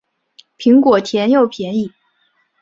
[0.57, 1.91] 苹果甜又便宜